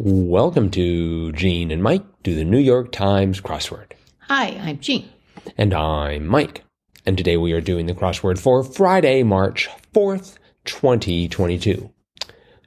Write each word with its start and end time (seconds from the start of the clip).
Welcome 0.00 0.72
to 0.72 1.30
Jean 1.30 1.70
and 1.70 1.80
Mike 1.80 2.02
do 2.24 2.34
the 2.34 2.42
New 2.42 2.58
York 2.58 2.90
Times 2.90 3.40
crossword. 3.40 3.92
Hi, 4.22 4.48
I'm 4.60 4.80
Jean. 4.80 5.08
And 5.56 5.72
I'm 5.72 6.26
Mike. 6.26 6.64
And 7.06 7.16
today 7.16 7.36
we 7.36 7.52
are 7.52 7.60
doing 7.60 7.86
the 7.86 7.94
crossword 7.94 8.40
for 8.40 8.64
Friday, 8.64 9.22
March 9.22 9.68
4th, 9.94 10.38
2022. 10.64 11.92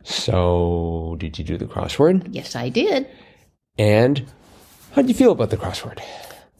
So, 0.03 1.17
did 1.19 1.37
you 1.37 1.43
do 1.43 1.57
the 1.57 1.65
crossword? 1.65 2.29
Yes, 2.31 2.55
I 2.55 2.69
did. 2.69 3.09
And 3.77 4.25
how 4.93 5.01
did 5.01 5.09
you 5.09 5.15
feel 5.15 5.33
about 5.33 5.49
the 5.49 5.57
crossword? 5.57 5.99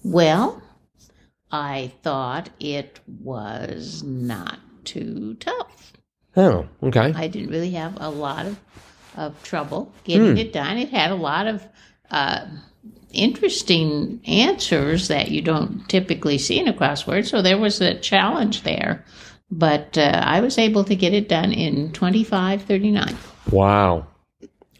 Well, 0.04 0.62
I 1.50 1.94
thought 2.04 2.50
it 2.60 3.00
was 3.08 4.04
not 4.04 4.60
too 4.84 5.36
tough. 5.36 5.94
Oh, 6.36 6.68
okay. 6.84 7.14
I 7.16 7.30
didn't 7.30 7.52
really 7.52 7.72
have 7.72 7.96
a 8.02 8.10
lot 8.10 8.46
of, 8.48 8.60
of 9.18 9.42
trouble 9.44 9.92
getting 10.06 10.32
Hmm. 10.32 10.38
it 10.38 10.54
done. 10.54 10.78
It 10.78 10.90
had 10.90 11.12
a 11.12 11.16
lot 11.16 11.48
of 11.48 11.68
uh, 12.12 12.46
interesting 13.12 14.22
answers 14.26 15.08
that 15.10 15.32
you 15.32 15.42
don't 15.42 15.88
typically 15.90 16.38
see 16.38 16.60
in 16.60 16.68
a 16.68 16.74
crossword, 16.74 17.26
so 17.26 17.42
there 17.42 17.58
was 17.58 17.82
a 17.82 17.96
challenge 18.00 18.64
there. 18.64 19.04
But 19.50 19.98
uh, 19.98 20.22
I 20.24 20.42
was 20.42 20.58
able 20.58 20.84
to 20.86 20.96
get 20.96 21.14
it 21.14 21.30
done 21.30 21.52
in 21.54 21.92
2539. 21.94 23.16
Wow. 23.52 24.08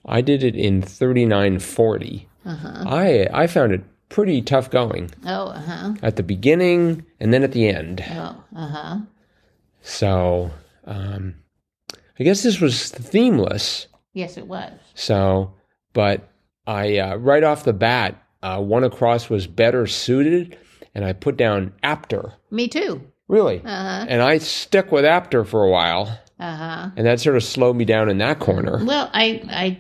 I 0.06 0.22
did 0.22 0.44
it 0.44 0.56
in 0.56 0.82
3940. 0.82 2.28
Uh-huh. 2.46 2.84
I 2.88 3.28
I 3.34 3.48
found 3.48 3.74
it 3.74 3.84
pretty 4.10 4.42
tough 4.42 4.70
going 4.70 5.12
Oh, 5.26 5.48
uh-huh. 5.48 5.96
at 6.02 6.16
the 6.16 6.24
beginning 6.24 7.06
and 7.20 7.34
then 7.34 7.44
at 7.44 7.52
the 7.52 7.68
end. 7.68 8.04
Oh, 8.12 8.44
uh-huh. 8.56 8.98
So, 9.82 10.52
um, 10.86 11.36
I 12.20 12.24
guess 12.24 12.44
this 12.44 12.60
was 12.62 12.90
themeless. 12.90 13.88
Yes, 14.18 14.36
it 14.38 14.48
was. 14.48 14.72
So, 14.96 15.54
but 15.94 16.28
I 16.66 16.98
uh, 16.98 17.16
right 17.18 17.44
off 17.44 17.64
the 17.64 17.74
bat, 17.74 18.22
uh, 18.42 18.60
one 18.62 18.84
across 18.84 19.30
was 19.30 19.46
better 19.46 19.86
suited, 19.86 20.58
and 20.96 21.06
I 21.06 21.14
put 21.14 21.38
down 21.38 21.74
apter. 21.84 22.34
Me 22.50 22.68
too. 22.68 23.02
Really, 23.28 23.58
Uh-huh. 23.64 24.06
and 24.10 24.22
I 24.22 24.40
stuck 24.40 24.92
with 24.92 25.06
apter 25.06 25.44
for 25.46 25.64
a 25.64 25.70
while, 25.70 26.18
Uh-huh. 26.40 26.90
and 26.96 27.06
that 27.06 27.20
sort 27.20 27.36
of 27.36 27.44
slowed 27.44 27.76
me 27.76 27.86
down 27.86 28.10
in 28.10 28.18
that 28.20 28.40
corner. 28.40 28.84
Well, 28.84 29.10
I 29.14 29.42
I 29.50 29.78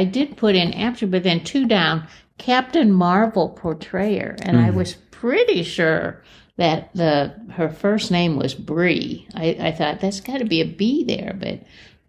I 0.00 0.04
did 0.04 0.36
put 0.36 0.54
in 0.56 0.72
after, 0.74 1.06
but 1.06 1.22
then 1.22 1.44
two 1.44 1.66
down, 1.66 2.06
Captain 2.38 2.90
Marvel 2.90 3.50
portrayer, 3.50 4.34
and 4.42 4.58
I 4.58 4.70
was 4.70 4.94
pretty 5.10 5.62
sure 5.62 6.22
that 6.56 6.90
the 6.94 7.34
her 7.52 7.68
first 7.68 8.10
name 8.10 8.36
was 8.36 8.54
Bree. 8.54 9.28
I, 9.34 9.56
I 9.60 9.72
thought 9.72 10.00
that's 10.00 10.20
got 10.20 10.38
to 10.38 10.44
be 10.44 10.60
a 10.60 10.66
B 10.66 11.04
there, 11.04 11.36
but 11.38 11.60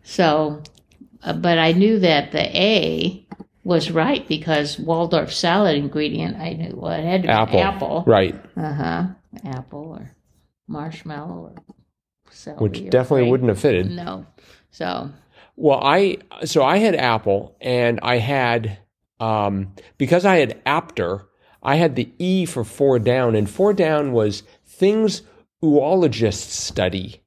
so, 0.03 0.64
but 1.25 1.58
I 1.58 1.72
knew 1.73 2.00
that 2.00 2.31
the 2.31 2.44
A 2.58 3.27
was 3.64 3.91
right 3.91 4.27
because 4.27 4.80
Waldorf 4.80 5.31
salad 5.31 5.75
ingredient. 5.77 6.38
I 6.38 6.53
knew 6.53 6.75
well 6.75 6.91
it 6.91 7.03
had 7.03 7.22
to 7.23 7.27
be 7.27 7.33
Apple, 7.33 7.59
apple. 7.59 8.03
right? 8.08 8.36
Uh 8.58 8.73
huh. 8.73 9.03
Apple 9.45 9.97
or 9.99 10.16
marshmallow 10.67 11.53
or 11.55 11.55
celery. 12.30 12.61
Which 12.61 12.89
definitely 12.89 13.22
grape. 13.23 13.31
wouldn't 13.31 13.49
have 13.49 13.59
fitted. 13.59 13.92
No. 13.92 14.25
So 14.72 15.11
Well, 15.55 15.80
I 15.83 16.17
so 16.45 16.64
I 16.64 16.77
had 16.77 16.95
apple, 16.95 17.55
and 17.61 17.99
I 18.02 18.17
had 18.17 18.80
um, 19.19 19.73
because 19.97 20.25
I 20.25 20.38
had 20.38 20.59
apter, 20.66 21.27
I 21.61 21.75
had 21.75 21.95
the 21.95 22.11
E 22.17 22.45
for 22.45 22.64
four 22.64 22.97
down, 22.99 23.36
and 23.36 23.47
four 23.49 23.73
down 23.73 24.11
was 24.14 24.44
things 24.66 25.22
oologists 25.64 26.52
study. 26.52 27.22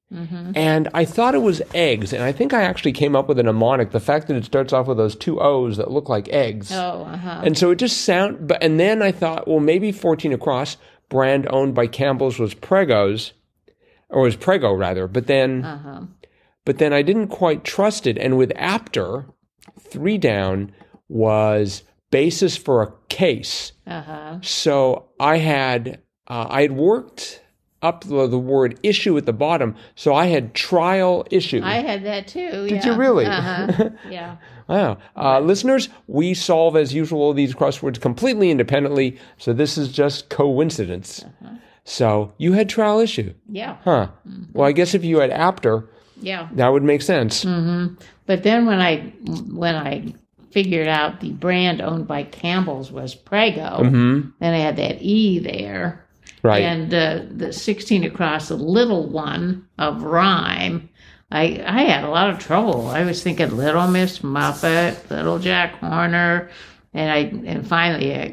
And 0.54 0.88
I 0.94 1.04
thought 1.04 1.34
it 1.34 1.42
was 1.42 1.60
eggs, 1.74 2.12
and 2.12 2.22
I 2.22 2.32
think 2.32 2.52
I 2.54 2.62
actually 2.62 2.92
came 2.92 3.16
up 3.16 3.28
with 3.28 3.38
a 3.38 3.42
mnemonic. 3.42 3.90
The 3.90 4.00
fact 4.00 4.28
that 4.28 4.36
it 4.36 4.44
starts 4.44 4.72
off 4.72 4.86
with 4.86 4.96
those 4.96 5.16
two 5.16 5.40
O's 5.40 5.76
that 5.76 5.90
look 5.90 6.08
like 6.08 6.28
eggs, 6.28 6.70
oh 6.72 7.04
uh 7.04 7.16
huh. 7.16 7.42
and 7.44 7.58
so 7.58 7.70
it 7.70 7.76
just 7.76 8.02
sound. 8.02 8.46
But 8.46 8.62
and 8.62 8.78
then 8.78 9.02
I 9.02 9.12
thought, 9.12 9.48
well, 9.48 9.60
maybe 9.60 9.92
fourteen 9.92 10.32
across, 10.32 10.76
brand 11.08 11.46
owned 11.50 11.74
by 11.74 11.86
Campbell's 11.86 12.38
was 12.38 12.54
Prego's, 12.54 13.32
or 14.08 14.22
was 14.22 14.36
Prego 14.36 14.72
rather. 14.72 15.06
But 15.08 15.26
then 15.26 15.64
Uh 15.64 15.78
huh. 15.78 16.00
but 16.64 16.78
then 16.78 16.92
I 16.92 17.02
didn't 17.02 17.28
quite 17.28 17.64
trust 17.64 18.06
it. 18.06 18.16
And 18.18 18.36
with 18.38 18.52
Apter, 18.56 19.26
three 19.80 20.18
down 20.18 20.72
was 21.08 21.82
basis 22.10 22.56
for 22.56 22.82
a 22.82 22.92
case. 23.08 23.72
Uh 23.86 24.02
huh. 24.02 24.38
So 24.42 25.08
I 25.18 25.38
had 25.38 26.00
uh, 26.28 26.46
I 26.48 26.62
had 26.62 26.72
worked 26.72 27.42
up 27.84 28.02
the, 28.04 28.26
the 28.26 28.38
word 28.38 28.78
issue 28.82 29.16
at 29.18 29.26
the 29.26 29.32
bottom, 29.32 29.76
so 29.94 30.14
I 30.14 30.26
had 30.26 30.54
trial 30.54 31.24
issue. 31.30 31.60
I 31.62 31.76
had 31.76 32.04
that 32.04 32.26
too. 32.26 32.66
Did 32.68 32.84
you 32.84 32.94
really? 32.94 33.26
Uh-huh. 33.26 33.90
yeah. 34.10 34.36
Wow. 34.68 34.98
Uh, 35.14 35.40
listeners, 35.40 35.90
we 36.06 36.32
solve 36.34 36.74
as 36.76 36.94
usual 36.94 37.32
these 37.34 37.54
crosswords 37.54 38.00
completely 38.00 38.50
independently, 38.50 39.18
so 39.38 39.52
this 39.52 39.76
is 39.78 39.92
just 39.92 40.30
coincidence. 40.30 41.24
So 41.84 42.32
you 42.38 42.52
had 42.54 42.68
trial 42.70 42.98
issue, 43.00 43.34
Yeah. 43.48 43.76
huh? 43.84 44.08
Well, 44.54 44.66
I 44.66 44.72
guess 44.72 44.94
if 44.94 45.04
you 45.04 45.18
had 45.18 45.30
Apter, 45.30 45.86
Yeah. 46.20 46.48
that 46.52 46.68
would 46.68 46.82
make 46.82 47.02
sense. 47.02 47.44
But 48.26 48.42
then 48.42 48.64
when 48.64 48.80
I 48.80 49.12
when 49.52 49.74
I 49.76 50.14
figured 50.50 50.88
out 50.88 51.20
the 51.20 51.32
brand 51.32 51.82
owned 51.82 52.06
by 52.06 52.22
Campbell's 52.22 52.90
was 52.90 53.14
Prego, 53.14 53.84
hmm 53.84 54.20
then 54.40 54.54
I 54.54 54.58
had 54.58 54.76
that 54.76 55.02
E 55.02 55.38
there. 55.40 56.03
Right. 56.44 56.62
And 56.62 56.92
uh, 56.92 57.22
the 57.30 57.52
16 57.54 58.04
across 58.04 58.48
the 58.48 58.56
little 58.56 59.08
one 59.08 59.66
of 59.78 60.02
rhyme. 60.02 60.90
I, 61.30 61.64
I 61.66 61.82
had 61.84 62.04
a 62.04 62.10
lot 62.10 62.28
of 62.28 62.38
trouble. 62.38 62.86
I 62.88 63.02
was 63.04 63.22
thinking 63.22 63.56
Little 63.56 63.88
Miss 63.88 64.22
Muffet, 64.22 65.10
Little 65.10 65.38
Jack 65.38 65.76
Horner, 65.78 66.50
and 66.92 67.10
I 67.10 67.18
and 67.50 67.66
finally 67.66 68.14
uh, 68.14 68.28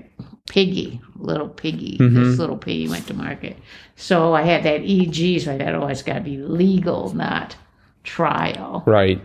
Piggy, 0.50 1.02
Little 1.16 1.48
Piggy. 1.48 1.98
This 2.00 2.38
little 2.38 2.58
piggy 2.58 2.90
went 2.90 3.08
to 3.08 3.14
market. 3.14 3.58
So 3.96 4.34
I 4.34 4.42
had 4.42 4.64
that 4.64 4.82
EG, 4.82 5.42
so 5.42 5.54
I 5.54 5.58
thought, 5.58 5.74
oh, 5.74 5.88
it's 5.88 6.04
got 6.04 6.16
to 6.16 6.22
be 6.22 6.38
legal, 6.38 7.14
not 7.16 7.56
trial. 8.04 8.84
Right. 8.86 9.22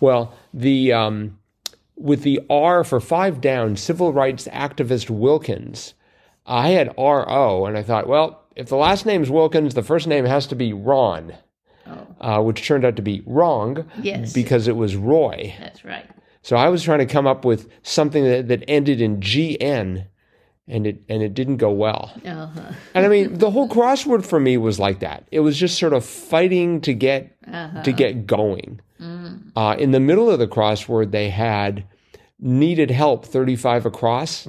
Well, 0.00 0.34
the 0.54 0.92
um, 0.94 1.38
with 1.96 2.22
the 2.22 2.40
R 2.48 2.84
for 2.84 3.00
five 3.00 3.42
down, 3.42 3.76
civil 3.76 4.12
rights 4.14 4.48
activist 4.50 5.10
Wilkins, 5.10 5.92
I 6.46 6.70
had 6.70 6.94
R 6.98 7.24
O, 7.28 7.66
and 7.66 7.76
I 7.78 7.82
thought, 7.82 8.08
well, 8.08 8.42
if 8.56 8.68
the 8.68 8.76
last 8.76 9.06
name's 9.06 9.30
Wilkins, 9.30 9.74
the 9.74 9.82
first 9.82 10.06
name 10.06 10.24
has 10.24 10.46
to 10.48 10.54
be 10.54 10.72
Ron, 10.72 11.34
Oh, 11.86 12.06
uh, 12.20 12.42
which 12.42 12.64
turned 12.66 12.84
out 12.84 12.96
to 12.96 13.02
be 13.02 13.22
wrong 13.26 13.84
yes, 14.00 14.32
because 14.32 14.68
it 14.68 14.76
was 14.76 14.94
Roy. 14.96 15.54
that's 15.58 15.84
right. 15.84 16.06
So 16.42 16.56
I 16.56 16.68
was 16.68 16.82
trying 16.82 16.98
to 17.00 17.06
come 17.06 17.26
up 17.26 17.44
with 17.44 17.68
something 17.82 18.24
that, 18.24 18.48
that 18.48 18.64
ended 18.68 19.00
in 19.00 19.20
G 19.20 19.60
N, 19.60 20.06
and 20.68 20.86
it 20.86 21.02
and 21.08 21.22
it 21.22 21.34
didn't 21.34 21.56
go 21.58 21.70
well. 21.70 22.12
Uh-huh. 22.24 22.72
And 22.94 23.06
I 23.06 23.08
mean, 23.08 23.38
the 23.38 23.50
whole 23.50 23.68
crossword 23.68 24.24
for 24.24 24.38
me 24.40 24.56
was 24.56 24.78
like 24.80 25.00
that. 25.00 25.26
It 25.32 25.40
was 25.40 25.56
just 25.56 25.78
sort 25.78 25.92
of 25.92 26.04
fighting 26.04 26.80
to 26.82 26.94
get 26.94 27.36
Uh-huh. 27.50 27.82
to 27.82 27.92
get 27.92 28.26
going. 28.26 28.80
Uh, 29.56 29.74
in 29.78 29.90
the 29.90 29.98
middle 30.00 30.30
of 30.30 30.38
the 30.38 30.46
crossword, 30.46 31.10
they 31.10 31.28
had 31.30 31.84
needed 32.38 32.90
help 32.92 33.24
35 33.24 33.84
across. 33.86 34.46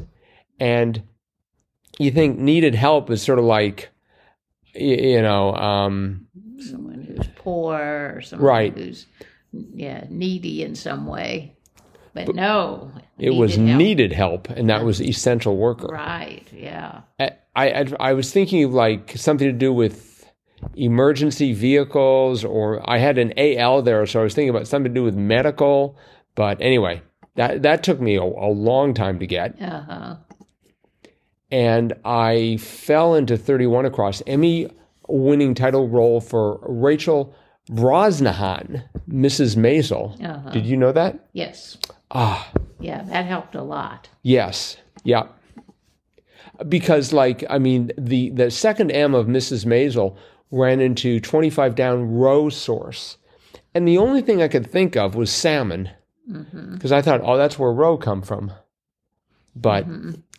And 0.60 1.02
you 2.00 2.12
think 2.12 2.38
needed 2.40 2.76
help 2.76 3.10
is 3.10 3.22
sort 3.22 3.40
of 3.40 3.46
like, 3.46 3.90
y- 4.76 4.82
you 4.82 5.22
know, 5.22 5.54
um, 5.56 6.28
Someone 6.60 7.02
who's 7.04 7.28
poor 7.36 8.14
or 8.16 8.22
someone 8.22 8.48
Right. 8.48 8.74
who's 8.78 9.06
yeah 9.52 10.06
needy 10.10 10.64
in 10.64 10.76
some 10.76 11.06
way. 11.08 11.56
But, 12.14 12.36
no, 12.36 12.92
it 13.18 13.32
was 13.32 13.56
help. 13.56 13.68
needed 13.68 14.14
help, 14.14 14.50
and 14.50 14.70
that 14.70 14.86
was 14.86 15.02
essential 15.02 15.58
worker. 15.58 15.88
Right. 15.88 16.48
Yeah. 16.54 17.02
I, 17.20 17.32
I, 17.56 17.86
I 18.00 18.14
was 18.14 18.32
thinking 18.32 18.64
of 18.64 18.72
like 18.74 19.14
something 19.18 19.48
to 19.48 19.52
do 19.52 19.74
with 19.74 20.30
emergency 20.76 21.54
vehicles, 21.54 22.46
or 22.46 22.88
I 22.90 23.00
had 23.00 23.18
an 23.18 23.34
AL 23.38 23.82
there, 23.82 24.06
so 24.06 24.20
I 24.20 24.24
was 24.24 24.34
thinking 24.36 24.50
about 24.52 24.68
something 24.68 24.94
to 24.94 25.00
do 25.00 25.04
with 25.04 25.16
medical. 25.16 25.98
But 26.36 26.62
anyway, 26.62 27.02
that, 27.36 27.64
that 27.64 27.84
took 27.84 28.00
me 28.00 28.16
a, 28.16 28.22
a 28.24 28.52
long 28.52 28.94
time 28.94 29.18
to 29.20 29.26
get. 29.28 29.60
Uh 29.62 29.82
huh. 29.82 30.16
And 31.54 31.94
I 32.04 32.58
fell 32.58 33.14
into 33.14 33.38
31 33.38 33.86
across 33.86 34.24
Emmy 34.26 34.70
winning 35.08 35.54
title 35.54 35.88
role 35.88 36.20
for 36.20 36.60
Rachel 36.64 37.34
Brosnahan, 37.70 38.84
Mrs. 39.08 39.56
Maisel. 39.56 40.20
Uh-huh. 40.20 40.50
Did 40.50 40.66
you 40.66 40.76
know 40.76 40.92
that? 40.92 41.28
Yes. 41.34 41.78
Ah, 42.12 42.52
Yeah, 42.80 43.04
that 43.04 43.26
helped 43.26 43.54
a 43.56 43.62
lot. 43.62 44.10
yes. 44.24 44.78
Yeah. 45.04 45.28
Because 46.68 47.12
like 47.14 47.44
I 47.50 47.58
mean 47.60 47.92
the 47.98 48.30
the 48.30 48.50
second 48.52 48.92
M 48.92 49.14
of 49.14 49.28
Mrs. 49.28 49.66
Maisel 49.66 50.16
ran 50.52 50.80
into 50.82 51.20
25 51.20 51.76
down 51.76 52.14
row 52.14 52.50
source. 52.50 53.18
And 53.76 53.88
the 53.88 53.98
only 53.98 54.22
thing 54.22 54.42
I 54.42 54.48
could 54.48 54.70
think 54.70 54.96
of 54.96 55.16
was 55.16 55.32
salmon. 55.32 55.90
Because 56.74 56.92
I 56.92 57.02
thought, 57.02 57.22
oh, 57.24 57.38
that's 57.38 57.60
where 57.60 57.74
roe 57.74 57.98
come 57.98 58.22
from. 58.22 58.52
But 59.56 59.86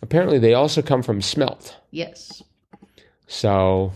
apparently 0.01 0.39
they 0.39 0.53
also 0.53 0.81
come 0.81 1.01
from 1.01 1.21
smelt. 1.21 1.77
Yes. 1.91 2.43
So, 3.27 3.91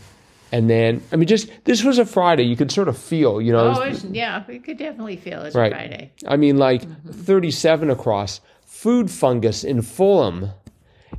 and 0.52 0.70
then, 0.70 1.02
I 1.12 1.18
mean, 1.18 1.28
just 1.28 1.50
this 1.66 1.84
was 1.84 2.00
a 2.00 2.06
Friday. 2.06 2.44
You 2.44 2.56
could 2.56 2.72
sort 2.72 2.88
of 2.88 2.98
feel, 2.98 3.42
you 3.42 3.52
know, 3.52 3.74
Oh, 3.78 3.82
it's, 3.82 4.04
yeah, 4.04 4.44
we 4.48 4.60
could 4.60 4.78
definitely 4.78 5.18
feel 5.18 5.44
it's 5.44 5.56
Right. 5.56 5.72
Friday. 5.72 6.12
I 6.28 6.38
mean, 6.38 6.58
like 6.58 6.84
37 7.06 7.90
across, 7.90 8.42
food 8.66 9.12
fungus 9.12 9.64
in 9.64 9.82
Fulham? 9.82 10.52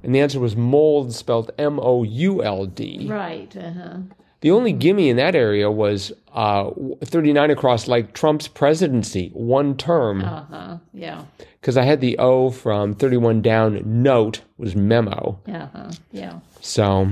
And 0.02 0.14
the 0.14 0.20
answer 0.20 0.41
was 0.41 0.56
mold, 0.56 1.12
spelled 1.12 1.50
M 1.58 1.79
O 1.79 2.02
U 2.05 2.43
L 2.43 2.64
D. 2.64 3.06
Right. 3.06 3.55
Uh-huh. 3.55 3.99
The 4.40 4.50
only 4.50 4.72
gimme 4.72 5.10
in 5.10 5.16
that 5.16 5.34
area 5.34 5.70
was 5.70 6.12
uh, 6.32 6.70
39 7.04 7.50
across, 7.50 7.88
like 7.88 8.14
Trump's 8.14 8.48
presidency, 8.48 9.31
one 9.34 9.76
term. 9.76 10.25
Uh-huh. 10.25 10.78
Yeah. 10.94 11.25
Because 11.60 11.76
I 11.76 11.82
had 11.84 12.00
the 12.00 12.16
O 12.19 12.50
from 12.50 12.94
31 12.94 13.42
down, 13.42 13.82
note 14.02 14.40
was 14.56 14.75
memo. 14.75 15.38
Uh-huh. 15.46 15.90
Yeah. 16.10 16.40
So, 16.60 17.10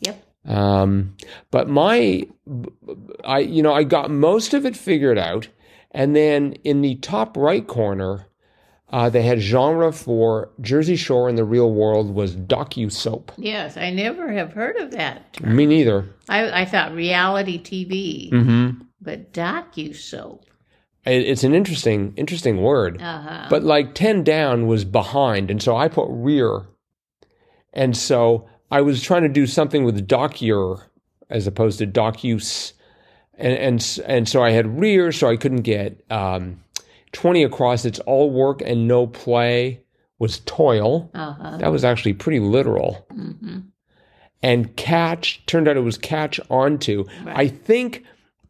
Yep. 0.00 0.22
um, 0.46 1.14
but 1.50 1.68
my, 1.68 2.26
I, 3.24 3.40
you 3.40 3.62
know, 3.62 3.74
I 3.74 3.84
got 3.84 4.10
most 4.10 4.54
of 4.54 4.64
it 4.64 4.76
figured 4.76 5.18
out. 5.18 5.48
And 5.90 6.16
then 6.16 6.54
in 6.64 6.80
the 6.80 6.94
top 6.96 7.36
right 7.36 7.66
corner, 7.66 8.26
uh, 8.92 9.08
they 9.08 9.22
had 9.22 9.40
genre 9.40 9.92
for 9.92 10.50
Jersey 10.60 10.96
Shore 10.96 11.28
in 11.28 11.34
the 11.36 11.44
real 11.44 11.72
world 11.72 12.14
was 12.14 12.36
docu 12.36 12.92
soap. 12.92 13.32
Yes, 13.38 13.76
I 13.76 13.90
never 13.90 14.30
have 14.32 14.52
heard 14.52 14.76
of 14.76 14.90
that. 14.92 15.40
Me 15.42 15.64
neither. 15.66 16.06
I, 16.28 16.62
I 16.62 16.64
thought 16.66 16.92
reality 16.94 17.58
TV, 17.62 18.30
Mm-hmm. 18.30 18.82
but 19.00 19.32
docu 19.32 19.96
soap. 19.96 20.44
It, 21.06 21.22
it's 21.26 21.42
an 21.42 21.54
interesting, 21.54 22.12
interesting 22.16 22.60
word. 22.62 23.00
Uh-huh. 23.00 23.46
But 23.50 23.64
like 23.64 23.94
10 23.94 24.22
down 24.24 24.66
was 24.66 24.84
behind. 24.84 25.50
And 25.50 25.62
so 25.62 25.74
I 25.76 25.88
put 25.88 26.06
rear. 26.10 26.66
And 27.72 27.96
so 27.96 28.46
I 28.70 28.82
was 28.82 29.02
trying 29.02 29.22
to 29.22 29.28
do 29.28 29.46
something 29.46 29.84
with 29.84 30.06
docure 30.06 30.82
as 31.30 31.46
opposed 31.46 31.78
to 31.78 31.86
docuse. 31.86 32.74
And, 33.38 33.54
and, 33.54 34.00
and 34.06 34.28
so 34.28 34.42
I 34.42 34.50
had 34.50 34.78
rear, 34.78 35.10
so 35.12 35.28
I 35.28 35.36
couldn't 35.36 35.62
get 35.62 36.04
um, 36.10 36.62
20 37.12 37.42
across. 37.44 37.84
It's 37.84 37.98
all 38.00 38.30
work 38.30 38.62
and 38.64 38.88
no 38.88 39.06
play 39.06 39.82
was 40.18 40.40
toil. 40.40 41.10
uh-huh. 41.14 41.58
That 41.58 41.72
was 41.72 41.84
actually 41.84 42.14
pretty 42.14 42.40
literal. 42.40 43.06
hmm 43.10 43.58
And 44.42 44.74
catch, 44.76 45.44
turned 45.46 45.68
out 45.68 45.76
it 45.76 45.80
was 45.80 45.98
catch 45.98 46.40
onto. 46.50 47.04
Right. 47.24 47.36
I 47.36 47.48
think 47.48 48.04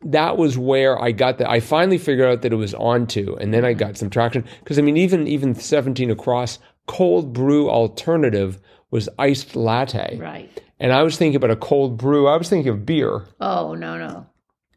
that 0.04 0.36
was 0.36 0.58
where 0.58 1.00
I 1.00 1.12
got 1.12 1.38
that. 1.38 1.48
I 1.50 1.60
finally 1.60 1.98
figured 1.98 2.28
out 2.28 2.42
that 2.42 2.52
it 2.52 2.56
was 2.56 2.74
onto, 2.74 3.36
and 3.36 3.54
then 3.54 3.64
I 3.64 3.72
got 3.72 3.96
some 3.96 4.10
traction. 4.10 4.44
Because 4.60 4.78
I 4.78 4.82
mean, 4.82 4.96
even 4.96 5.26
even 5.28 5.54
17 5.54 6.10
across, 6.10 6.58
cold 6.86 7.32
brew 7.32 7.70
alternative 7.70 8.58
was 8.90 9.08
iced 9.18 9.54
latte. 9.56 10.18
Right. 10.20 10.50
And 10.80 10.92
I 10.92 11.02
was 11.04 11.16
thinking 11.16 11.36
about 11.36 11.50
a 11.52 11.56
cold 11.56 11.96
brew. 11.98 12.26
I 12.26 12.36
was 12.36 12.48
thinking 12.48 12.72
of 12.72 12.84
beer, 12.84 13.24
Oh, 13.40 13.74
no, 13.74 13.96
no. 13.96 14.26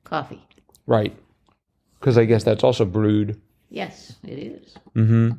Coffee. 0.04 0.42
right? 0.86 1.16
Because 2.00 2.18
I 2.18 2.26
guess 2.26 2.44
that's 2.44 2.64
also 2.64 2.86
brewed. 2.86 3.42
Yes, 3.70 4.16
it 4.24 4.38
is. 4.40 4.76
Mm-hmm. 4.96 5.32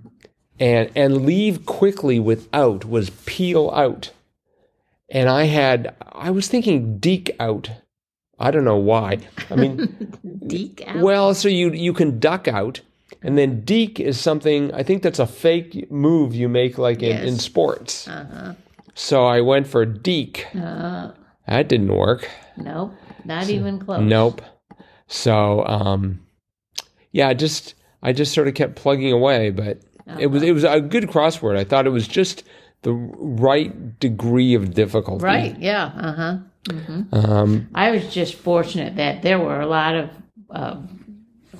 And 0.58 0.90
and 0.94 1.26
leave 1.26 1.66
quickly 1.66 2.18
without 2.18 2.84
was 2.84 3.10
peel 3.26 3.70
out. 3.74 4.10
And 5.08 5.28
I 5.28 5.44
had 5.44 5.94
I 6.12 6.30
was 6.30 6.48
thinking 6.48 6.98
deke 6.98 7.34
out. 7.38 7.70
I 8.38 8.50
don't 8.50 8.64
know 8.64 8.76
why. 8.76 9.18
I 9.50 9.56
mean, 9.56 10.10
Deke 10.46 10.84
out. 10.86 11.00
well, 11.02 11.32
so 11.34 11.48
you 11.48 11.70
you 11.72 11.94
can 11.94 12.18
duck 12.18 12.46
out, 12.48 12.80
and 13.22 13.38
then 13.38 13.62
deke 13.64 13.98
is 14.00 14.20
something. 14.20 14.72
I 14.74 14.82
think 14.82 15.02
that's 15.02 15.18
a 15.18 15.26
fake 15.26 15.90
move 15.90 16.34
you 16.34 16.46
make, 16.48 16.76
like 16.76 17.02
in, 17.02 17.16
in 17.26 17.38
sports. 17.38 18.06
Uh-huh. 18.08 18.52
So 18.94 19.24
I 19.24 19.40
went 19.40 19.66
for 19.66 19.86
deke. 19.86 20.46
Uh, 20.54 21.12
That 21.46 21.68
didn't 21.68 21.94
work. 21.94 22.28
nope. 22.58 22.92
Not 23.24 23.48
even 23.48 23.78
close. 23.78 24.02
Nope. 24.02 24.42
So 25.06 25.64
um, 25.66 26.20
yeah, 27.12 27.32
just 27.32 27.74
I 28.02 28.12
just 28.12 28.32
sort 28.34 28.48
of 28.48 28.54
kept 28.54 28.76
plugging 28.76 29.12
away, 29.12 29.50
but 29.50 29.80
it 30.18 30.28
was 30.28 30.42
it 30.42 30.52
was 30.52 30.64
a 30.64 30.80
good 30.80 31.04
crossword. 31.04 31.56
I 31.56 31.64
thought 31.64 31.86
it 31.86 31.90
was 31.90 32.06
just 32.06 32.44
the 32.82 32.92
right 32.92 33.98
degree 33.98 34.54
of 34.54 34.74
difficulty. 34.74 35.24
Right. 35.24 35.58
Yeah. 35.58 35.84
Uh-huh. 35.86 36.38
Um, 37.12 37.68
I 37.74 37.90
was 37.90 38.12
just 38.12 38.34
fortunate 38.34 38.96
that 38.96 39.22
there 39.22 39.38
were 39.38 39.60
a 39.60 39.66
lot 39.66 39.94
of 39.94 40.10
uh, 40.50 40.76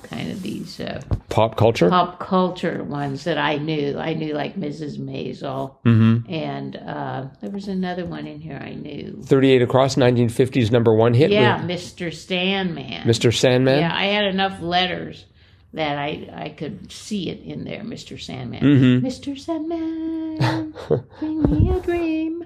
kind 0.03 0.31
of 0.31 0.41
these 0.41 0.79
uh, 0.79 1.01
pop 1.29 1.57
culture. 1.57 1.89
pop 1.89 2.19
culture 2.19 2.83
ones 2.83 3.23
that 3.25 3.37
I 3.37 3.55
knew. 3.57 3.97
I 3.97 4.13
knew 4.13 4.33
like 4.33 4.55
Mrs. 4.55 4.97
Maisel, 4.99 5.75
Mm-hmm. 5.85 6.31
and 6.31 6.75
uh, 6.75 7.25
there 7.41 7.49
was 7.51 7.67
another 7.67 8.05
one 8.05 8.27
in 8.27 8.39
here 8.39 8.57
I 8.61 8.73
knew. 8.75 9.21
38 9.25 9.61
across 9.61 9.95
1950s 9.95 10.71
number 10.71 10.93
one 10.93 11.13
hit. 11.13 11.31
Yeah, 11.31 11.65
with 11.65 11.69
Mr. 11.77 12.13
Sandman. 12.13 13.07
Mr. 13.07 13.33
Sandman. 13.35 13.79
Yeah, 13.79 13.93
I 13.95 14.05
had 14.05 14.25
enough 14.25 14.61
letters 14.61 15.25
that 15.77 15.97
I 15.97 16.29
I 16.33 16.49
could 16.49 16.91
see 16.91 17.29
it 17.29 17.41
in 17.43 17.63
there, 17.63 17.81
Mr. 17.83 18.19
Sandman. 18.21 18.61
Mhm. 18.61 19.01
Mr. 19.01 19.37
Sandman, 19.37 20.73
bring 21.19 21.41
me 21.43 21.69
a 21.75 21.79
dream. 21.79 22.45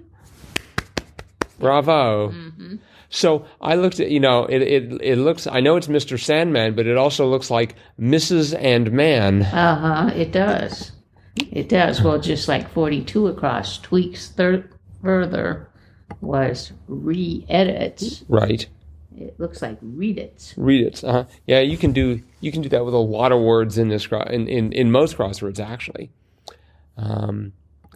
Bravo. 1.59 2.29
hmm 2.29 2.75
So 3.09 3.45
I 3.61 3.75
looked 3.75 3.99
at, 3.99 4.09
you 4.09 4.19
know, 4.19 4.45
it, 4.45 4.61
it, 4.61 5.01
it 5.01 5.15
looks, 5.17 5.45
I 5.47 5.59
know 5.59 5.75
it's 5.75 5.87
Mr. 5.87 6.19
Sandman, 6.19 6.75
but 6.75 6.87
it 6.87 6.97
also 6.97 7.27
looks 7.27 7.51
like 7.51 7.75
Mrs. 7.99 8.57
and 8.59 8.91
Man. 8.91 9.43
Uh 9.43 9.75
huh. 10.09 10.11
It 10.15 10.31
does. 10.31 10.91
It 11.35 11.69
does. 11.69 12.01
Well, 12.01 12.19
just 12.19 12.47
like 12.47 12.69
42 12.71 13.27
across, 13.27 13.79
tweaks 13.79 14.29
thir- 14.29 14.69
further 15.01 15.67
was 16.19 16.71
re 16.87 17.45
edits. 17.49 18.23
Right. 18.27 18.67
It 19.17 19.39
looks 19.39 19.61
like 19.61 19.77
read 19.81 20.17
it. 20.17 20.53
Read 20.57 20.85
it. 20.87 21.03
Uh-huh. 21.03 21.25
Yeah, 21.45 21.59
you 21.59 21.77
can 21.77 21.91
do, 21.91 22.21
you 22.39 22.51
can 22.51 22.61
do 22.61 22.69
that 22.69 22.85
with 22.85 22.93
a 22.93 22.97
lot 22.97 23.31
of 23.31 23.41
words 23.41 23.77
in 23.77 23.89
this, 23.89 24.07
in, 24.07 24.47
in, 24.47 24.71
in 24.71 24.91
most 24.91 25.17
crosswords, 25.17 25.59
actually. 25.59 26.11
Um, 26.97 27.53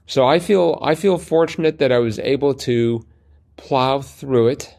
so 0.08 0.26
I 0.26 0.40
feel, 0.40 0.80
I 0.82 0.96
feel 0.96 1.18
fortunate 1.18 1.80
that 1.80 1.92
I 1.92 2.00
was 2.00 2.20
able 2.20 2.54
to 2.56 3.06
plow 3.58 4.02
through 4.02 4.50
it. 4.50 4.76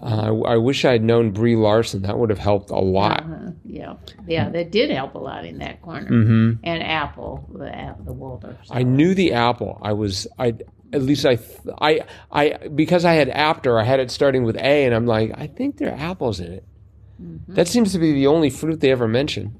Uh, 0.00 0.32
I, 0.44 0.52
I 0.52 0.56
wish 0.56 0.84
I'd 0.84 1.02
known 1.02 1.32
Brie 1.32 1.56
Larson. 1.56 2.02
That 2.02 2.18
would 2.18 2.30
have 2.30 2.38
helped 2.38 2.70
a 2.70 2.78
lot. 2.78 3.24
Uh-huh. 3.24 3.50
Yeah. 3.64 3.94
Yeah, 4.26 4.48
that 4.50 4.70
did 4.70 4.90
help 4.90 5.14
a 5.14 5.18
lot 5.18 5.44
in 5.44 5.58
that 5.58 5.82
corner. 5.82 6.06
hmm 6.06 6.52
And 6.62 6.82
Apple, 6.82 7.48
the, 7.52 7.94
the 8.04 8.12
Walter. 8.12 8.56
I 8.70 8.82
knew 8.82 9.14
the 9.14 9.32
apple. 9.32 9.78
I 9.82 9.92
was 9.92 10.26
I 10.38 10.54
at 10.92 11.02
least 11.02 11.24
I 11.26 11.38
I 11.80 12.00
I 12.30 12.68
because 12.68 13.04
I 13.04 13.14
had 13.14 13.28
after 13.28 13.78
I 13.78 13.84
had 13.84 14.00
it 14.00 14.10
starting 14.10 14.44
with 14.44 14.56
A 14.56 14.84
and 14.84 14.94
I'm 14.94 15.06
like 15.06 15.32
I 15.34 15.46
think 15.46 15.76
there 15.78 15.90
are 15.92 15.98
apples 15.98 16.40
in 16.40 16.52
it. 16.52 16.64
Mm-hmm. 17.22 17.54
That 17.54 17.68
seems 17.68 17.92
to 17.92 17.98
be 17.98 18.12
the 18.12 18.26
only 18.26 18.50
fruit 18.50 18.80
they 18.80 18.90
ever 18.90 19.08
mention. 19.08 19.58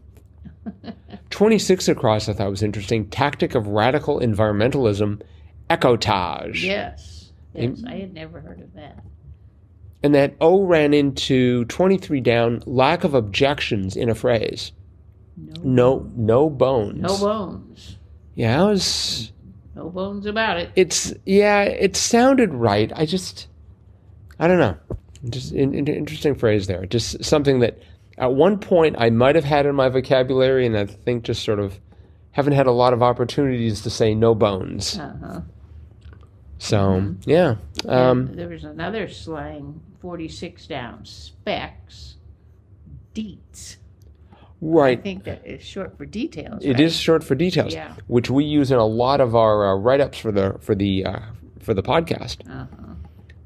26 1.30 1.88
across 1.88 2.28
I 2.28 2.32
thought 2.32 2.50
was 2.50 2.62
interesting. 2.62 3.08
Tactic 3.08 3.54
of 3.54 3.66
radical 3.68 4.20
environmentalism, 4.20 5.22
ecotage. 5.70 6.62
Yes. 6.62 7.32
Yes. 7.54 7.82
I 7.86 7.94
had 7.96 8.14
never 8.14 8.40
heard 8.40 8.60
of 8.60 8.72
that. 8.74 9.02
And 10.02 10.14
that 10.14 10.34
O 10.40 10.64
ran 10.64 10.94
into 10.94 11.64
23 11.66 12.20
down, 12.20 12.62
lack 12.66 13.04
of 13.04 13.14
objections 13.14 13.94
in 13.96 14.08
a 14.08 14.14
phrase. 14.14 14.72
No, 15.36 15.62
No 15.62 16.10
no 16.16 16.50
bones. 16.50 17.00
no 17.00 17.18
bones. 17.18 17.98
yeah, 18.34 18.58
that 18.58 18.64
was 18.64 19.31
No 19.74 19.88
bones 19.88 20.26
about 20.26 20.58
it. 20.58 20.70
it's 20.76 21.12
yeah 21.24 21.62
it 21.62 21.96
sounded 21.96 22.52
right 22.52 22.92
i 22.94 23.06
just 23.06 23.46
i 24.38 24.46
don't 24.46 24.58
know 24.58 24.76
just 25.30 25.52
an, 25.52 25.74
an 25.74 25.88
interesting 25.88 26.34
phrase 26.34 26.66
there 26.66 26.84
just 26.86 27.24
something 27.24 27.60
that 27.60 27.78
at 28.18 28.32
one 28.34 28.58
point 28.58 28.96
i 28.98 29.08
might 29.08 29.34
have 29.34 29.44
had 29.44 29.64
in 29.66 29.74
my 29.74 29.88
vocabulary 29.88 30.66
and 30.66 30.76
i 30.76 30.84
think 30.84 31.24
just 31.24 31.42
sort 31.42 31.58
of 31.58 31.78
haven't 32.32 32.52
had 32.52 32.66
a 32.66 32.72
lot 32.72 32.92
of 32.92 33.02
opportunities 33.02 33.80
to 33.82 33.88
say 33.90 34.14
no 34.14 34.34
bones 34.34 34.98
Uh-huh. 34.98 35.40
so 36.58 37.14
yeah 37.24 37.54
um, 37.88 38.34
there 38.34 38.48
was 38.48 38.64
another 38.64 39.08
slang, 39.08 39.80
46 40.00 40.66
down, 40.66 41.04
specs, 41.04 42.16
deets. 43.14 43.76
I 44.62 44.66
right 44.66 45.02
think 45.02 45.24
that 45.24 45.44
is 45.44 45.60
short 45.62 45.96
for 45.98 46.06
details. 46.06 46.64
it 46.64 46.72
right? 46.72 46.80
is 46.80 46.96
short 46.96 47.24
for 47.24 47.34
details 47.34 47.74
Yeah. 47.74 47.94
which 48.06 48.30
we 48.30 48.44
use 48.44 48.70
in 48.70 48.78
a 48.78 48.86
lot 48.86 49.20
of 49.20 49.34
our 49.34 49.72
uh, 49.72 49.76
write-ups 49.76 50.18
for 50.18 50.30
the 50.30 50.56
for 50.60 50.74
the 50.76 51.04
uh, 51.04 51.18
for 51.60 51.74
the 51.74 51.82
podcast 51.82 52.38
Uh-huh. 52.48 52.94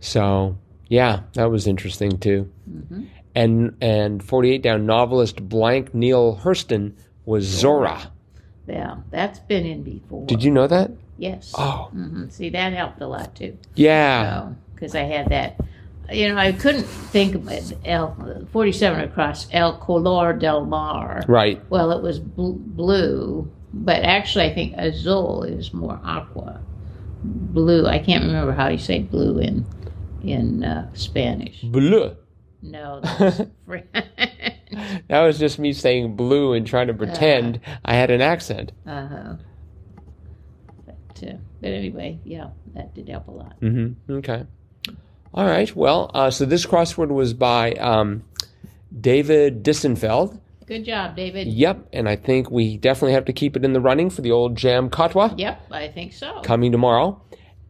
so 0.00 0.58
yeah 0.88 1.20
that 1.34 1.50
was 1.50 1.66
interesting 1.66 2.18
too 2.18 2.50
hmm 2.68 3.04
and 3.34 3.76
and 3.82 4.22
48 4.24 4.62
down 4.62 4.86
novelist 4.86 5.46
blank 5.48 5.94
neil 5.94 6.36
hurston 6.42 6.92
was 7.26 7.44
zora 7.44 8.10
Yeah, 8.66 8.96
that's 9.10 9.38
been 9.40 9.64
in 9.66 9.82
before. 9.82 10.26
did 10.26 10.42
you 10.42 10.50
know 10.50 10.66
that 10.66 10.90
Yes. 11.18 11.54
oh 11.56 11.88
hmm 11.92 12.28
See, 12.28 12.50
that 12.50 12.72
helped 12.74 13.00
a 13.00 13.06
lot 13.06 13.34
too. 13.34 13.56
yeah 13.74 14.52
Because 14.74 14.94
I 14.94 15.04
had 15.04 15.28
that. 15.30 15.58
You 16.10 16.28
know, 16.28 16.36
I 16.36 16.52
couldn't 16.52 16.84
think 16.84 17.34
of 17.34 17.48
it. 17.48 17.76
El, 17.84 18.46
47 18.52 19.00
across 19.00 19.48
El 19.52 19.78
Color 19.78 20.34
del 20.34 20.64
Mar. 20.64 21.22
right 21.26 21.60
Well, 21.70 21.90
it 21.92 22.02
was 22.02 22.18
bl- 22.20 22.52
blue, 22.56 23.50
but 23.72 24.02
actually, 24.02 24.44
I 24.44 24.54
think 24.54 24.74
azul 24.76 25.42
is 25.42 25.72
more 25.74 26.00
aqua. 26.04 26.60
Blue. 27.24 27.86
I 27.86 27.98
can't 27.98 28.24
remember 28.24 28.52
how 28.52 28.68
you 28.68 28.78
say 28.78 29.00
blue 29.00 29.38
in 29.38 29.66
in 30.22 30.64
uh, 30.64 30.88
Spanish. 30.94 31.60
bleu 31.62 32.16
No, 32.62 33.00
that's 33.18 33.40
that 35.08 35.20
was 35.22 35.38
just 35.38 35.58
me 35.58 35.72
saying 35.72 36.16
blue 36.16 36.52
and 36.52 36.66
trying 36.66 36.88
to 36.88 36.94
pretend 36.94 37.60
i 37.84 37.94
had 37.94 38.10
an 38.10 38.20
accent 38.20 38.72
uh-huh. 38.86 39.36
To, 41.16 41.38
but 41.62 41.70
anyway, 41.70 42.18
yeah, 42.24 42.48
that 42.74 42.94
did 42.94 43.08
help 43.08 43.28
a 43.28 43.30
lot. 43.30 43.58
Mm-hmm. 43.62 44.16
Okay. 44.16 44.44
All 45.36 45.46
right. 45.46 45.74
Well, 45.76 46.10
uh, 46.14 46.30
so 46.30 46.44
this 46.46 46.64
crossword 46.64 47.08
was 47.08 47.34
by 47.34 47.72
um, 47.72 48.24
David 48.98 49.62
Distenfeld. 49.62 50.40
Good 50.66 50.84
job, 50.84 51.14
David. 51.14 51.46
Yep. 51.48 51.88
And 51.92 52.08
I 52.08 52.16
think 52.16 52.50
we 52.50 52.76
definitely 52.78 53.12
have 53.12 53.26
to 53.26 53.32
keep 53.32 53.56
it 53.56 53.64
in 53.64 53.72
the 53.72 53.80
running 53.80 54.10
for 54.10 54.22
the 54.22 54.32
old 54.32 54.56
Jam 54.56 54.90
Katwa 54.90 55.38
Yep, 55.38 55.60
I 55.70 55.88
think 55.88 56.12
so. 56.12 56.40
coming 56.42 56.72
tomorrow. 56.72 57.20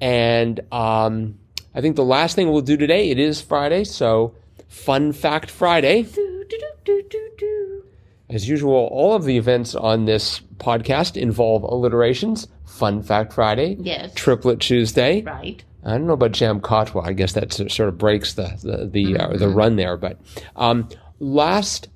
And 0.00 0.60
um, 0.72 1.38
I 1.74 1.80
think 1.80 1.96
the 1.96 2.04
last 2.04 2.36
thing 2.36 2.50
we'll 2.50 2.62
do 2.62 2.76
today, 2.76 3.10
it 3.10 3.18
is 3.18 3.40
Friday, 3.40 3.84
so 3.84 4.34
Fun 4.68 5.12
Fact 5.12 5.50
Friday. 5.50 6.02
Do, 6.04 6.44
do, 6.48 6.58
do, 6.58 6.68
do, 6.84 7.02
do, 7.10 7.30
do. 7.38 7.84
As 8.30 8.48
usual, 8.48 8.88
all 8.90 9.14
of 9.14 9.24
the 9.24 9.36
events 9.36 9.74
on 9.74 10.04
this 10.06 10.40
podcast 10.58 11.16
involve 11.20 11.64
alliterations. 11.64 12.48
Fun 12.64 13.02
Fact 13.02 13.32
Friday, 13.32 13.76
Yes. 13.80 14.12
Triplet 14.14 14.60
Tuesday. 14.60 15.22
Right. 15.22 15.62
I 15.86 15.92
don't 15.92 16.08
know 16.08 16.14
about 16.14 16.32
Jam 16.32 16.60
Katwa. 16.60 17.06
I 17.06 17.12
guess 17.12 17.34
that 17.34 17.52
sort 17.52 17.88
of 17.88 17.96
breaks 17.96 18.34
the 18.34 18.58
the 18.62 18.86
the, 18.86 19.16
uh, 19.16 19.36
the 19.36 19.48
run 19.48 19.76
there. 19.76 19.96
But 19.96 20.18
um, 20.56 20.88
last 21.20 21.88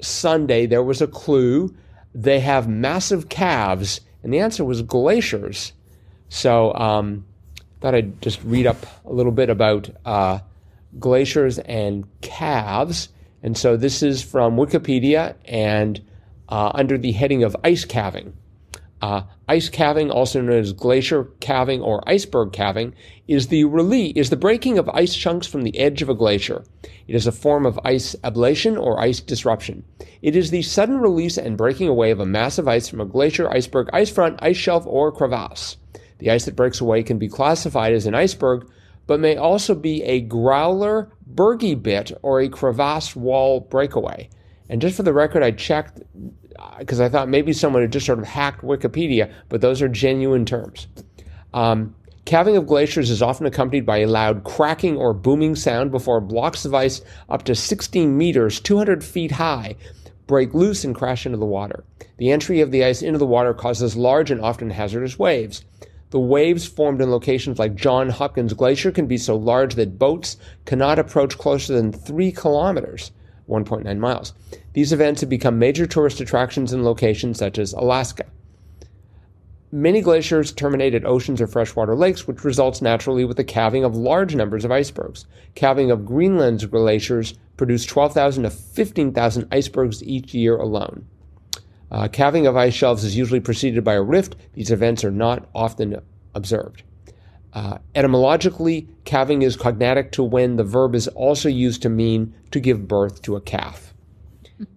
Sunday 0.00 0.66
there 0.66 0.82
was 0.82 1.00
a 1.00 1.06
clue. 1.06 1.74
They 2.14 2.40
have 2.40 2.68
massive 2.68 3.28
calves, 3.28 4.00
and 4.22 4.32
the 4.32 4.40
answer 4.40 4.64
was 4.64 4.82
glaciers. 4.82 5.72
So 6.28 6.74
um, 6.74 7.24
thought 7.80 7.94
I'd 7.94 8.20
just 8.20 8.42
read 8.42 8.66
up 8.66 8.84
a 9.04 9.12
little 9.12 9.32
bit 9.32 9.50
about 9.50 9.88
uh, 10.04 10.40
glaciers 10.98 11.60
and 11.60 12.06
calves. 12.22 13.08
And 13.42 13.56
so 13.56 13.76
this 13.76 14.02
is 14.02 14.20
from 14.20 14.56
Wikipedia 14.56 15.36
and 15.44 16.00
uh, 16.48 16.72
under 16.74 16.98
the 16.98 17.12
heading 17.12 17.44
of 17.44 17.56
ice 17.62 17.84
calving. 17.84 18.36
Uh, 19.00 19.22
ice 19.48 19.68
calving, 19.68 20.10
also 20.10 20.40
known 20.40 20.58
as 20.58 20.72
glacier 20.72 21.24
calving 21.40 21.80
or 21.80 22.02
iceberg 22.08 22.52
calving, 22.52 22.92
is 23.28 23.46
the 23.46 23.64
release 23.64 24.12
is 24.16 24.30
the 24.30 24.36
breaking 24.36 24.76
of 24.76 24.88
ice 24.88 25.14
chunks 25.14 25.46
from 25.46 25.62
the 25.62 25.78
edge 25.78 26.02
of 26.02 26.08
a 26.08 26.14
glacier. 26.14 26.64
It 27.06 27.14
is 27.14 27.26
a 27.26 27.32
form 27.32 27.64
of 27.64 27.78
ice 27.84 28.16
ablation 28.24 28.80
or 28.80 29.00
ice 29.00 29.20
disruption. 29.20 29.84
It 30.20 30.34
is 30.34 30.50
the 30.50 30.62
sudden 30.62 30.98
release 30.98 31.38
and 31.38 31.56
breaking 31.56 31.88
away 31.88 32.10
of 32.10 32.18
a 32.18 32.26
mass 32.26 32.58
of 32.58 32.66
ice 32.66 32.88
from 32.88 33.00
a 33.00 33.06
glacier, 33.06 33.48
iceberg, 33.50 33.88
ice 33.92 34.10
front, 34.10 34.40
ice 34.42 34.56
shelf, 34.56 34.84
or 34.86 35.12
crevasse. 35.12 35.76
The 36.18 36.30
ice 36.30 36.46
that 36.46 36.56
breaks 36.56 36.80
away 36.80 37.04
can 37.04 37.18
be 37.18 37.28
classified 37.28 37.92
as 37.92 38.06
an 38.06 38.16
iceberg, 38.16 38.68
but 39.06 39.20
may 39.20 39.36
also 39.36 39.74
be 39.76 40.02
a 40.02 40.20
growler, 40.20 41.10
bergy 41.32 41.80
bit, 41.80 42.12
or 42.22 42.40
a 42.40 42.48
crevasse 42.48 43.14
wall 43.14 43.60
breakaway. 43.60 44.28
And 44.68 44.82
just 44.82 44.96
for 44.96 45.02
the 45.04 45.14
record, 45.14 45.42
I 45.42 45.52
checked 45.52 46.02
because 46.78 47.00
I 47.00 47.08
thought 47.08 47.28
maybe 47.28 47.52
someone 47.52 47.82
had 47.82 47.92
just 47.92 48.06
sort 48.06 48.18
of 48.18 48.24
hacked 48.24 48.62
Wikipedia, 48.62 49.32
but 49.48 49.60
those 49.60 49.82
are 49.82 49.88
genuine 49.88 50.44
terms. 50.44 50.86
Um, 51.54 51.94
calving 52.24 52.56
of 52.56 52.66
glaciers 52.66 53.10
is 53.10 53.22
often 53.22 53.46
accompanied 53.46 53.86
by 53.86 53.98
a 53.98 54.06
loud 54.06 54.44
cracking 54.44 54.96
or 54.96 55.14
booming 55.14 55.56
sound 55.56 55.90
before 55.90 56.20
blocks 56.20 56.64
of 56.64 56.74
ice 56.74 57.00
up 57.28 57.44
to 57.44 57.54
16 57.54 58.16
meters, 58.16 58.60
200 58.60 59.02
feet 59.02 59.32
high, 59.32 59.76
break 60.26 60.54
loose 60.54 60.84
and 60.84 60.94
crash 60.94 61.26
into 61.26 61.38
the 61.38 61.46
water. 61.46 61.84
The 62.18 62.30
entry 62.30 62.60
of 62.60 62.70
the 62.70 62.84
ice 62.84 63.02
into 63.02 63.18
the 63.18 63.26
water 63.26 63.54
causes 63.54 63.96
large 63.96 64.30
and 64.30 64.40
often 64.40 64.70
hazardous 64.70 65.18
waves. 65.18 65.64
The 66.10 66.20
waves 66.20 66.66
formed 66.66 67.02
in 67.02 67.10
locations 67.10 67.58
like 67.58 67.74
John 67.74 68.08
Hopkins 68.08 68.54
Glacier 68.54 68.90
can 68.90 69.06
be 69.06 69.18
so 69.18 69.36
large 69.36 69.74
that 69.74 69.98
boats 69.98 70.36
cannot 70.64 70.98
approach 70.98 71.36
closer 71.36 71.74
than 71.74 71.92
three 71.92 72.32
kilometers, 72.32 73.10
1.9 73.48 73.98
miles. 73.98 74.34
These 74.72 74.92
events 74.92 75.20
have 75.20 75.30
become 75.30 75.58
major 75.58 75.86
tourist 75.86 76.20
attractions 76.20 76.72
in 76.72 76.84
locations 76.84 77.38
such 77.38 77.58
as 77.58 77.72
Alaska. 77.72 78.24
Many 79.70 80.00
glaciers 80.00 80.50
terminate 80.50 80.94
at 80.94 81.04
oceans 81.04 81.42
or 81.42 81.46
freshwater 81.46 81.94
lakes, 81.94 82.26
which 82.26 82.42
results 82.42 82.80
naturally 82.80 83.26
with 83.26 83.36
the 83.36 83.44
calving 83.44 83.84
of 83.84 83.94
large 83.94 84.34
numbers 84.34 84.64
of 84.64 84.72
icebergs. 84.72 85.26
Calving 85.54 85.90
of 85.90 86.06
Greenland's 86.06 86.64
glaciers 86.64 87.34
produce 87.58 87.84
12,000 87.84 88.44
to 88.44 88.50
15,000 88.50 89.48
icebergs 89.52 90.02
each 90.02 90.32
year 90.32 90.56
alone. 90.56 91.06
Uh, 91.90 92.08
calving 92.08 92.46
of 92.46 92.56
ice 92.56 92.72
shelves 92.72 93.04
is 93.04 93.16
usually 93.16 93.40
preceded 93.40 93.84
by 93.84 93.94
a 93.94 94.02
rift. 94.02 94.36
These 94.54 94.70
events 94.70 95.04
are 95.04 95.10
not 95.10 95.48
often 95.54 96.00
observed. 96.34 96.82
Uh, 97.52 97.78
etymologically, 97.94 98.88
calving 99.04 99.42
is 99.42 99.56
cognatic 99.56 100.12
to 100.12 100.22
when 100.22 100.56
the 100.56 100.64
verb 100.64 100.94
is 100.94 101.08
also 101.08 101.48
used 101.48 101.82
to 101.82 101.88
mean 101.88 102.34
to 102.50 102.60
give 102.60 102.86
birth 102.86 103.22
to 103.22 103.36
a 103.36 103.40
calf. 103.40 103.94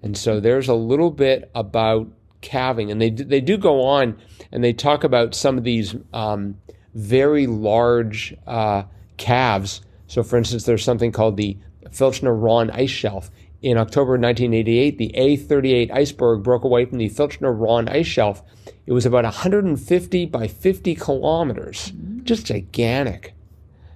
And 0.02 0.18
so 0.18 0.40
there's 0.40 0.70
a 0.70 0.76
little 0.76 1.12
bit 1.12 1.50
about 1.56 2.08
calving, 2.42 2.92
and 2.92 3.02
they 3.02 3.10
they 3.10 3.42
do 3.42 3.58
go 3.58 3.84
on 3.84 4.18
and 4.52 4.64
they 4.64 4.74
talk 4.74 5.04
about 5.04 5.34
some 5.36 5.58
of 5.58 5.64
these 5.64 5.96
um, 6.14 6.58
very 6.94 7.48
large 7.48 8.36
uh, 8.48 8.84
calves. 9.18 9.82
So, 10.08 10.24
for 10.24 10.38
instance, 10.38 10.66
there's 10.66 10.84
something 10.84 11.12
called 11.12 11.38
the 11.38 11.58
Filchner 11.90 12.40
Ronne 12.40 12.70
ice 12.72 12.90
shelf. 12.90 13.32
In 13.62 13.78
October 13.78 14.14
1988, 14.14 14.98
the 14.98 15.14
A38 15.16 15.92
iceberg 15.92 16.44
broke 16.44 16.64
away 16.64 16.86
from 16.86 16.98
the 16.98 17.10
Filchner 17.10 17.54
Ronne 17.58 17.88
ice 17.88 18.08
shelf. 18.08 18.44
It 18.86 18.94
was 18.94 19.06
about 19.06 19.24
150 19.24 20.26
by 20.26 20.48
50 20.48 20.96
kilometers, 20.96 21.92
just 22.24 22.48
gigantic. 22.48 23.34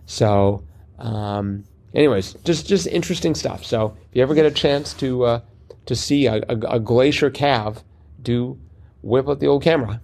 So, 0.06 0.64
um, 1.00 1.64
anyways, 1.94 2.34
just 2.44 2.68
just 2.68 2.88
interesting 2.88 3.36
stuff. 3.36 3.66
So, 3.66 3.98
if 4.10 4.16
you 4.16 4.22
ever 4.22 4.36
get 4.36 4.46
a 4.46 4.52
chance 4.52 4.94
to 4.96 5.24
uh, 5.24 5.40
to 5.88 5.96
see 5.96 6.28
a, 6.28 6.36
a, 6.48 6.58
a 6.70 6.80
glacier 6.80 7.30
calf, 7.30 7.84
do 8.22 8.60
whip 9.02 9.28
out 9.28 9.40
the 9.40 9.48
old 9.48 9.64
camera. 9.64 10.02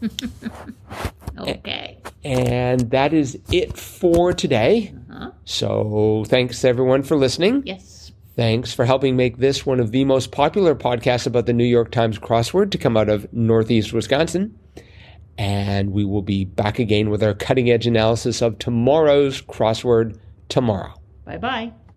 Okay. 1.38 1.98
And 2.22 2.90
that 2.90 3.12
is 3.12 3.38
it 3.50 3.76
for 3.76 4.32
today. 4.32 4.94
Uh-huh. 5.10 5.30
So, 5.44 6.24
thanks 6.28 6.64
everyone 6.64 7.02
for 7.02 7.16
listening. 7.16 7.62
Yes. 7.66 8.12
Thanks 8.36 8.74
for 8.74 8.84
helping 8.84 9.16
make 9.16 9.38
this 9.38 9.64
one 9.64 9.78
of 9.78 9.92
the 9.92 10.04
most 10.04 10.32
popular 10.32 10.74
podcasts 10.74 11.26
about 11.26 11.46
the 11.46 11.52
New 11.52 11.64
York 11.64 11.92
Times 11.92 12.18
crossword 12.18 12.72
to 12.72 12.78
come 12.78 12.96
out 12.96 13.08
of 13.08 13.32
Northeast 13.32 13.92
Wisconsin. 13.92 14.58
And 15.38 15.92
we 15.92 16.04
will 16.04 16.22
be 16.22 16.44
back 16.44 16.78
again 16.78 17.10
with 17.10 17.22
our 17.22 17.34
cutting 17.34 17.70
edge 17.70 17.86
analysis 17.86 18.42
of 18.42 18.58
tomorrow's 18.58 19.40
crossword 19.42 20.18
tomorrow. 20.48 20.94
Bye 21.24 21.38
bye. 21.38 21.72